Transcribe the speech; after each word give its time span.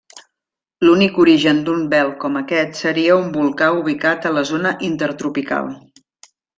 L'únic 0.87 1.19
origen 1.23 1.59
d'un 1.67 1.83
vel 1.91 2.09
com 2.25 2.41
aquest 2.41 2.81
seria 2.81 3.21
un 3.27 3.31
volcà 3.39 3.71
ubicat 3.85 4.29
a 4.31 4.35
la 4.41 4.49
zona 4.55 4.75
intertropical. 4.93 5.75